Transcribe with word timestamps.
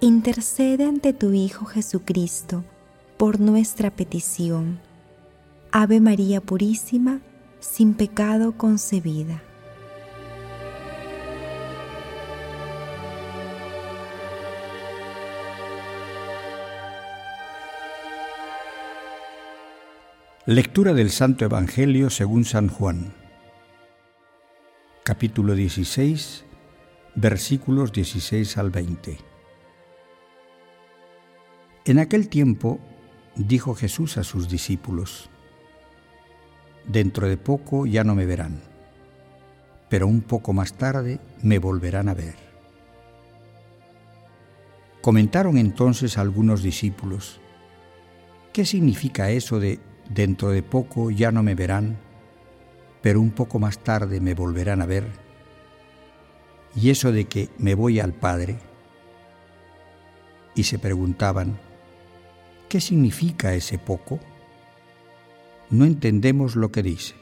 intercede 0.00 0.84
ante 0.84 1.12
tu 1.12 1.32
Hijo 1.32 1.66
Jesucristo 1.66 2.64
por 3.18 3.38
nuestra 3.38 3.90
petición. 3.90 4.80
Ave 5.72 6.00
María 6.00 6.40
Purísima, 6.40 7.20
sin 7.60 7.92
pecado 7.92 8.52
concebida. 8.56 9.42
Lectura 20.46 20.94
del 20.94 21.10
Santo 21.10 21.44
Evangelio 21.44 22.08
según 22.08 22.46
San 22.46 22.68
Juan. 22.68 23.12
Capítulo 25.04 25.54
16, 25.54 26.44
versículos 27.14 27.92
16 27.92 28.56
al 28.56 28.70
20. 28.70 29.29
En 31.90 31.98
aquel 31.98 32.28
tiempo 32.28 32.78
dijo 33.34 33.74
Jesús 33.74 34.16
a 34.16 34.22
sus 34.22 34.48
discípulos, 34.48 35.28
Dentro 36.86 37.28
de 37.28 37.36
poco 37.36 37.84
ya 37.84 38.04
no 38.04 38.14
me 38.14 38.26
verán, 38.26 38.60
pero 39.88 40.06
un 40.06 40.20
poco 40.20 40.52
más 40.52 40.74
tarde 40.74 41.18
me 41.42 41.58
volverán 41.58 42.08
a 42.08 42.14
ver. 42.14 42.36
Comentaron 45.02 45.58
entonces 45.58 46.16
algunos 46.16 46.62
discípulos, 46.62 47.40
¿qué 48.52 48.64
significa 48.64 49.30
eso 49.30 49.58
de 49.58 49.80
dentro 50.08 50.50
de 50.50 50.62
poco 50.62 51.10
ya 51.10 51.32
no 51.32 51.42
me 51.42 51.56
verán, 51.56 51.98
pero 53.02 53.20
un 53.20 53.32
poco 53.32 53.58
más 53.58 53.80
tarde 53.80 54.20
me 54.20 54.34
volverán 54.34 54.80
a 54.80 54.86
ver? 54.86 55.08
Y 56.76 56.90
eso 56.90 57.10
de 57.10 57.24
que 57.24 57.48
me 57.58 57.74
voy 57.74 57.98
al 57.98 58.12
Padre. 58.12 58.60
Y 60.54 60.62
se 60.62 60.78
preguntaban, 60.78 61.58
¿Qué 62.70 62.80
significa 62.80 63.52
ese 63.52 63.78
poco? 63.78 64.20
No 65.70 65.84
entendemos 65.84 66.54
lo 66.54 66.70
que 66.70 66.84
dice. 66.84 67.16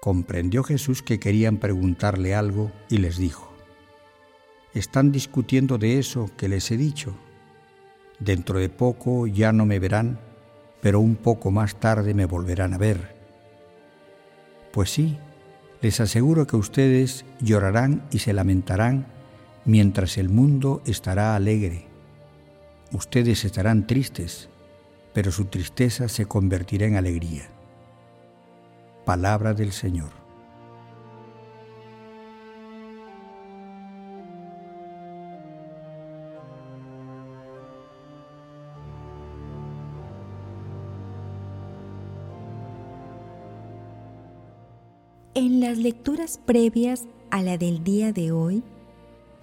Comprendió 0.00 0.62
Jesús 0.62 1.02
que 1.02 1.18
querían 1.18 1.56
preguntarle 1.56 2.36
algo 2.36 2.70
y 2.88 2.98
les 2.98 3.18
dijo, 3.18 3.52
están 4.74 5.10
discutiendo 5.10 5.76
de 5.76 5.98
eso 5.98 6.30
que 6.36 6.46
les 6.46 6.70
he 6.70 6.76
dicho. 6.76 7.16
Dentro 8.20 8.60
de 8.60 8.68
poco 8.68 9.26
ya 9.26 9.52
no 9.52 9.66
me 9.66 9.80
verán, 9.80 10.20
pero 10.80 11.00
un 11.00 11.16
poco 11.16 11.50
más 11.50 11.80
tarde 11.80 12.14
me 12.14 12.26
volverán 12.26 12.74
a 12.74 12.78
ver. 12.78 13.16
Pues 14.72 14.90
sí, 14.90 15.18
les 15.82 15.98
aseguro 15.98 16.46
que 16.46 16.54
ustedes 16.54 17.24
llorarán 17.40 18.06
y 18.12 18.20
se 18.20 18.32
lamentarán 18.32 19.08
mientras 19.64 20.16
el 20.16 20.28
mundo 20.28 20.80
estará 20.86 21.34
alegre. 21.34 21.87
Ustedes 22.92 23.44
estarán 23.44 23.86
tristes, 23.86 24.48
pero 25.12 25.30
su 25.30 25.44
tristeza 25.44 26.08
se 26.08 26.24
convertirá 26.24 26.86
en 26.86 26.96
alegría. 26.96 27.48
Palabra 29.04 29.52
del 29.52 29.72
Señor. 29.72 30.10
En 45.34 45.60
las 45.60 45.78
lecturas 45.78 46.40
previas 46.44 47.04
a 47.30 47.42
la 47.42 47.58
del 47.58 47.84
día 47.84 48.12
de 48.12 48.32
hoy, 48.32 48.64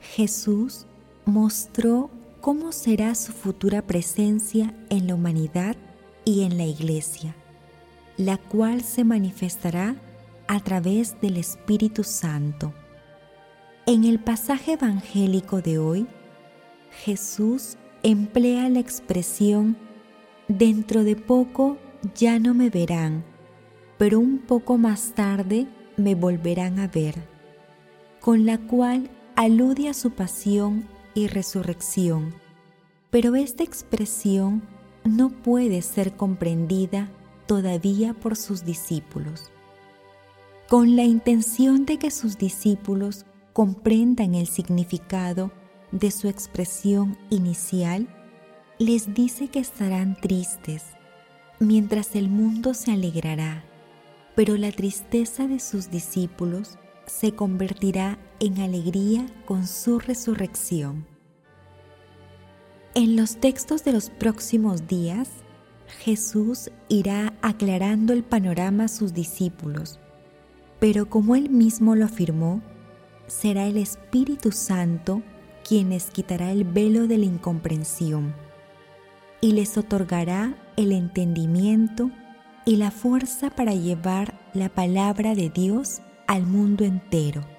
Jesús 0.02 0.88
mostró 1.26 2.10
cómo 2.46 2.72
será 2.72 3.16
su 3.16 3.32
futura 3.32 3.82
presencia 3.82 4.72
en 4.92 5.08
la 5.08 5.16
humanidad 5.16 5.76
y 6.26 6.44
en 6.44 6.60
la 6.60 6.66
Iglesia, 6.66 7.36
la 8.18 8.38
cual 8.38 8.84
se 8.84 9.04
manifestará 9.04 9.96
a 10.46 10.60
través 10.60 11.20
del 11.22 11.38
Espíritu 11.38 12.04
Santo. 12.04 12.72
En 13.88 14.04
el 14.04 14.20
pasaje 14.20 14.74
evangélico 14.74 15.64
de 15.64 15.80
hoy, 15.80 16.06
Jesús 17.04 17.78
emplea 18.04 18.70
la 18.70 18.80
expresión 18.80 19.76
dentro 20.48 21.04
de 21.04 21.16
poco 21.16 21.80
ya 22.14 22.38
no 22.38 22.54
me 22.54 22.70
verán, 22.70 23.26
pero 23.98 24.20
un 24.20 24.38
poco 24.38 24.78
más 24.78 25.14
tarde 25.16 25.66
me 25.98 26.14
volverán 26.14 26.78
a 26.78 26.88
ver, 26.88 27.16
con 28.20 28.46
la 28.46 28.60
cual 28.60 29.10
alude 29.36 29.90
a 29.90 29.96
su 29.96 30.12
pasión 30.12 30.94
y 31.16 31.28
resurrección. 31.28 32.36
Pero 33.09 33.36
esta 33.36 33.64
expresión 33.64 34.62
no 35.03 35.30
puede 35.30 35.81
ser 35.81 36.16
comprendida 36.16 37.09
todavía 37.48 38.14
por 38.14 38.36
sus 38.36 38.64
discípulos. 38.64 39.52
Con 40.70 40.96
la 40.96 41.03
intención 41.03 41.86
de 41.86 41.98
que 41.98 42.12
sus 42.12 42.38
discípulos 42.38 43.26
comprendan 43.53 44.36
el 44.36 44.48
significado 44.48 45.52
de 45.92 46.12
su 46.12 46.28
expresión 46.28 47.18
inicial, 47.30 48.08
les 48.80 49.14
dice 49.14 49.47
que 49.47 49.59
estarán 49.59 50.20
tristes, 50.20 50.84
mientras 51.59 52.16
el 52.16 52.30
mundo 52.30 52.74
se 52.74 52.92
alegrará, 52.92 53.64
pero 54.36 54.58
la 54.58 54.72
tristeza 54.72 55.47
de 55.47 55.59
sus 55.59 55.90
discípulos 55.90 56.78
se 57.06 57.32
convertirá 57.34 58.18
en 58.40 58.59
alegría 58.59 59.25
con 59.46 59.68
su 59.68 60.00
resurrección. 60.00 61.06
En 62.94 63.16
los 63.16 63.38
textos 63.38 63.84
de 63.84 63.91
los 63.91 64.09
próximos 64.09 64.88
días, 64.88 65.29
Jesús 66.00 66.72
irá 66.88 67.34
aclarando 67.41 68.13
el 68.13 68.23
panorama 68.23 68.85
a 68.85 68.88
sus 68.88 69.13
discípulos, 69.13 70.00
pero 70.79 71.09
como 71.09 71.35
él 71.35 71.50
mismo 71.50 71.96
lo 71.96 72.06
afirmó, 72.06 72.62
será 73.28 73.68
el 73.68 73.78
Espíritu 73.78 74.52
Santo 74.52 75.22
quien 75.67 75.90
les 75.90 76.06
quitará 76.12 76.52
el 76.52 76.63
velo 76.63 77.07
de 77.07 77.17
la 77.17 77.25
incomprensión 77.25 78.35
y 79.41 79.53
les 79.53 79.78
otorgará 79.78 80.56
el 80.75 80.91
entendimiento 80.91 82.12
y 82.66 82.78
la 82.78 82.91
fuerza 82.91 83.50
para 83.50 83.73
llevar 83.73 84.40
la 84.53 84.69
palabra 84.69 85.35
de 85.35 85.50
Dios 85.50 86.02
al 86.28 86.46
mundo 86.46 86.84
entero. 86.84 87.54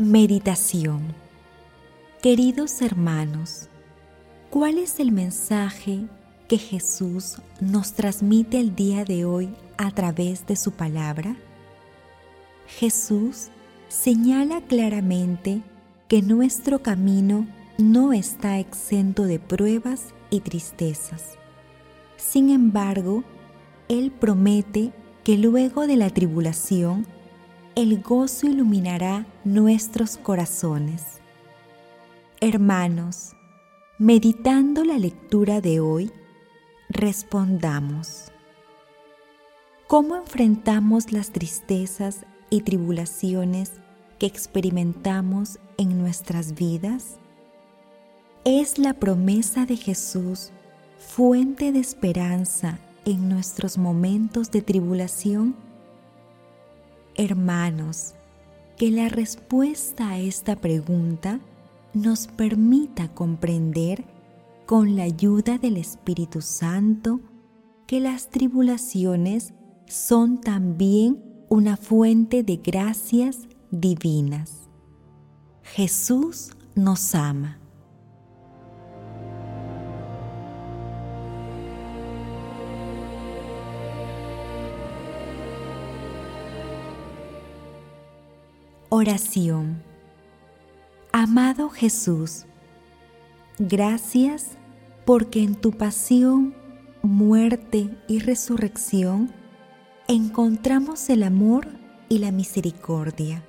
Meditación 0.00 1.12
Queridos 2.22 2.82
hermanos, 2.82 3.68
¿cuál 4.48 4.78
es 4.78 5.00
el 5.00 5.10
mensaje 5.10 6.06
que 6.46 6.56
Jesús 6.56 7.38
nos 7.60 7.94
transmite 7.94 8.60
el 8.60 8.76
día 8.76 9.04
de 9.04 9.24
hoy 9.24 9.52
a 9.76 9.90
través 9.90 10.46
de 10.46 10.54
su 10.54 10.70
palabra? 10.70 11.34
Jesús 12.68 13.48
señala 13.88 14.60
claramente 14.60 15.62
que 16.06 16.22
nuestro 16.22 16.80
camino 16.80 17.48
no 17.76 18.12
está 18.12 18.60
exento 18.60 19.24
de 19.24 19.40
pruebas 19.40 20.14
y 20.30 20.38
tristezas. 20.38 21.36
Sin 22.16 22.50
embargo, 22.50 23.24
Él 23.88 24.12
promete 24.12 24.92
que 25.24 25.36
luego 25.36 25.88
de 25.88 25.96
la 25.96 26.10
tribulación, 26.10 27.04
el 27.74 28.02
gozo 28.02 28.46
iluminará 28.46 29.26
nuestros 29.44 30.16
corazones. 30.16 31.20
Hermanos, 32.40 33.32
meditando 33.98 34.84
la 34.84 34.98
lectura 34.98 35.60
de 35.60 35.80
hoy, 35.80 36.12
respondamos. 36.88 38.32
¿Cómo 39.86 40.16
enfrentamos 40.16 41.12
las 41.12 41.30
tristezas 41.30 42.26
y 42.50 42.62
tribulaciones 42.62 43.72
que 44.18 44.26
experimentamos 44.26 45.58
en 45.76 45.98
nuestras 45.98 46.54
vidas? 46.54 47.18
es 48.44 48.78
la 48.78 48.94
promesa 48.94 49.66
de 49.66 49.76
Jesús, 49.76 50.52
fuente 50.98 51.70
de 51.70 51.80
esperanza 51.80 52.78
en 53.04 53.28
nuestros 53.28 53.76
momentos 53.76 54.50
de 54.50 54.62
tribulación? 54.62 55.54
Hermanos, 57.18 58.14
que 58.76 58.92
la 58.92 59.08
respuesta 59.08 60.10
a 60.10 60.20
esta 60.20 60.54
pregunta 60.54 61.40
nos 61.92 62.28
permita 62.28 63.12
comprender 63.12 64.04
con 64.66 64.94
la 64.94 65.02
ayuda 65.02 65.58
del 65.58 65.78
Espíritu 65.78 66.40
Santo 66.42 67.20
que 67.88 67.98
las 67.98 68.30
tribulaciones 68.30 69.52
son 69.88 70.40
también 70.40 71.44
una 71.48 71.76
fuente 71.76 72.44
de 72.44 72.58
gracias 72.58 73.48
divinas. 73.72 74.68
Jesús 75.64 76.52
nos 76.76 77.16
ama. 77.16 77.58
Oración. 89.00 89.80
Amado 91.12 91.70
Jesús, 91.70 92.46
gracias 93.60 94.58
porque 95.04 95.40
en 95.40 95.54
tu 95.54 95.70
pasión, 95.70 96.52
muerte 97.02 97.96
y 98.08 98.18
resurrección 98.18 99.32
encontramos 100.08 101.10
el 101.10 101.22
amor 101.22 101.68
y 102.08 102.18
la 102.18 102.32
misericordia, 102.32 103.44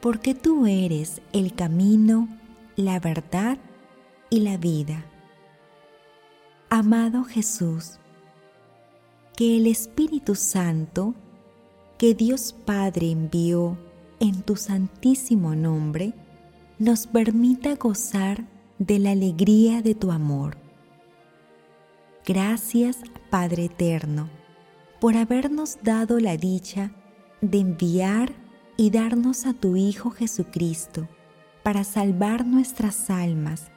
porque 0.00 0.34
tú 0.34 0.64
eres 0.64 1.20
el 1.34 1.54
camino, 1.54 2.26
la 2.74 3.00
verdad 3.00 3.58
y 4.30 4.40
la 4.40 4.56
vida. 4.56 5.04
Amado 6.70 7.24
Jesús, 7.24 7.98
que 9.36 9.58
el 9.58 9.66
Espíritu 9.66 10.34
Santo 10.34 11.14
que 11.98 12.14
Dios 12.14 12.54
Padre 12.64 13.10
envió 13.10 13.76
en 14.24 14.42
tu 14.42 14.56
santísimo 14.56 15.54
nombre, 15.54 16.14
nos 16.78 17.06
permita 17.06 17.74
gozar 17.74 18.46
de 18.78 18.98
la 18.98 19.10
alegría 19.10 19.82
de 19.82 19.94
tu 19.94 20.10
amor. 20.10 20.56
Gracias, 22.24 22.98
Padre 23.28 23.66
Eterno, 23.66 24.30
por 24.98 25.16
habernos 25.16 25.78
dado 25.82 26.20
la 26.20 26.38
dicha 26.38 26.90
de 27.42 27.58
enviar 27.58 28.32
y 28.78 28.90
darnos 28.90 29.44
a 29.44 29.52
tu 29.52 29.76
Hijo 29.76 30.10
Jesucristo 30.10 31.06
para 31.62 31.84
salvar 31.84 32.46
nuestras 32.46 33.10
almas 33.10 33.70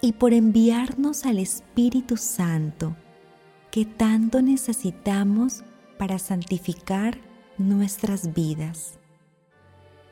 y 0.00 0.12
por 0.12 0.32
enviarnos 0.32 1.26
al 1.26 1.38
Espíritu 1.38 2.16
Santo 2.16 2.96
que 3.70 3.84
tanto 3.84 4.40
necesitamos 4.40 5.62
para 5.98 6.18
santificar 6.18 7.18
nuestras 7.58 8.32
vidas. 8.32 8.99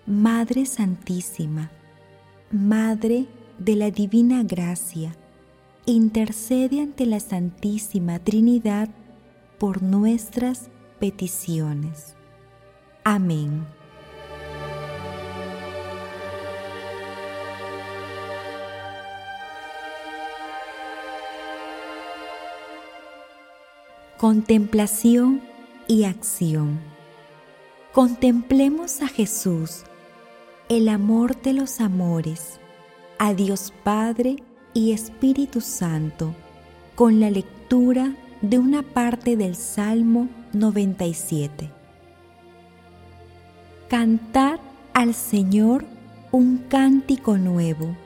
Madre 0.08 0.64
Santísima, 0.64 1.70
Madre 2.50 3.26
de 3.58 3.76
la 3.76 3.90
Divina 3.90 4.42
Gracia, 4.42 5.14
intercede 5.84 6.80
ante 6.80 7.04
la 7.04 7.20
Santísima 7.20 8.18
Trinidad 8.18 8.88
por 9.58 9.82
nuestras 9.82 10.70
peticiones. 10.98 12.16
Amén. 13.04 13.66
Contemplación 24.16 25.42
y 25.86 26.04
acción. 26.04 26.80
Contemplemos 27.92 29.02
a 29.02 29.08
Jesús 29.08 29.84
el 30.68 30.90
amor 30.90 31.40
de 31.40 31.54
los 31.54 31.80
amores, 31.80 32.60
a 33.18 33.32
Dios 33.32 33.72
Padre 33.84 34.36
y 34.74 34.92
Espíritu 34.92 35.62
Santo, 35.62 36.34
con 36.94 37.20
la 37.20 37.30
lectura 37.30 38.14
de 38.42 38.58
una 38.58 38.82
parte 38.82 39.36
del 39.36 39.56
Salmo 39.56 40.28
97. 40.52 41.70
Cantad 43.88 44.60
al 44.92 45.14
Señor 45.14 45.86
un 46.32 46.58
cántico 46.68 47.38
nuevo, 47.38 47.96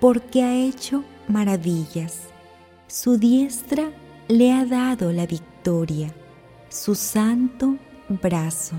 porque 0.00 0.42
ha 0.42 0.54
hecho 0.54 1.04
maravillas. 1.28 2.22
Su 2.86 3.18
diestra 3.18 3.90
le 4.28 4.52
ha 4.52 4.64
dado 4.64 5.12
la 5.12 5.26
victoria, 5.26 6.14
su 6.70 6.94
santo 6.94 7.76
brazo. 8.08 8.76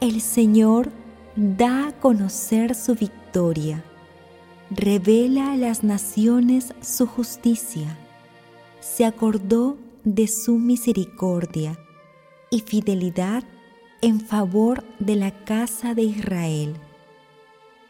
El 0.00 0.20
Señor 0.20 0.92
da 1.36 1.88
a 1.88 1.92
conocer 1.92 2.74
su 2.74 2.94
victoria, 2.94 3.82
revela 4.70 5.52
a 5.52 5.56
las 5.56 5.82
naciones 5.82 6.72
su 6.80 7.06
justicia, 7.06 7.98
se 8.80 9.04
acordó 9.04 9.76
de 10.04 10.28
su 10.28 10.58
misericordia 10.58 11.78
y 12.50 12.60
fidelidad 12.60 13.42
en 14.00 14.20
favor 14.20 14.84
de 14.98 15.16
la 15.16 15.44
casa 15.44 15.94
de 15.94 16.02
Israel. 16.02 16.76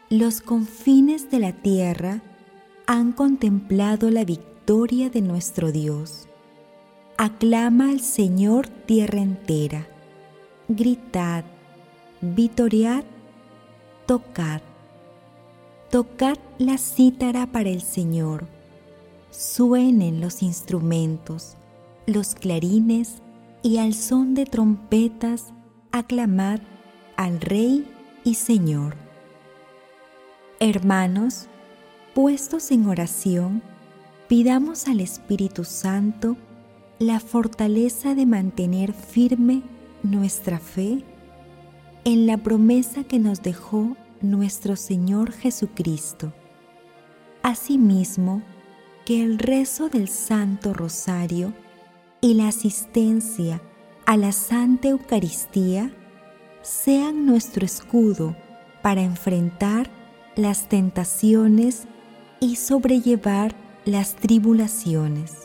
Los 0.09 0.41
confines 0.41 1.29
de 1.29 1.39
la 1.39 1.51
tierra 1.51 2.21
han 2.87 3.11
contemplado 3.11 4.09
la 4.09 4.23
victoria 4.23 5.09
de 5.09 5.21
nuestro 5.21 5.71
Dios. 5.71 6.27
Aclama 7.17 7.89
al 7.89 8.01
Señor 8.01 8.67
tierra 8.67 9.19
entera. 9.19 9.87
Gritad, 10.67 11.43
vitoriad 12.21 13.03
tocad. 14.05 14.61
Tocad 15.89 16.37
la 16.57 16.77
cítara 16.77 17.47
para 17.47 17.69
el 17.69 17.81
Señor. 17.81 18.47
Suenen 19.31 20.21
los 20.21 20.41
instrumentos, 20.43 21.55
los 22.05 22.35
clarines 22.35 23.21
y 23.63 23.77
al 23.77 23.93
son 23.93 24.33
de 24.33 24.45
trompetas 24.45 25.53
aclamad 25.91 26.59
al 27.15 27.41
Rey 27.41 27.87
y 28.23 28.35
Señor. 28.35 28.95
Hermanos, 30.59 31.47
puestos 32.13 32.71
en 32.71 32.87
oración, 32.87 33.61
pidamos 34.27 34.87
al 34.87 34.99
Espíritu 34.99 35.63
Santo 35.63 36.37
la 36.99 37.19
fortaleza 37.19 38.15
de 38.15 38.25
mantener 38.25 38.93
firme 38.93 39.63
nuestra 40.03 40.59
fe 40.59 41.03
en 42.05 42.27
la 42.27 42.37
promesa 42.37 43.03
que 43.03 43.17
nos 43.17 43.41
dejó 43.41 43.97
nuestro 44.21 44.75
Señor 44.75 45.31
Jesucristo. 45.31 46.33
Asimismo, 47.41 48.43
que 49.05 49.23
el 49.23 49.39
rezo 49.39 49.89
del 49.89 50.07
Santo 50.07 50.73
Rosario 50.73 51.53
y 52.21 52.35
la 52.35 52.47
asistencia 52.47 53.61
a 54.05 54.17
la 54.17 54.31
Santa 54.31 54.89
Eucaristía 54.89 55.91
sean 56.61 57.25
nuestro 57.25 57.65
escudo 57.65 58.35
para 58.81 59.01
enfrentar 59.01 59.89
las 60.35 60.69
tentaciones 60.69 61.87
y 62.39 62.55
sobrellevar 62.55 63.55
las 63.85 64.15
tribulaciones. 64.15 65.44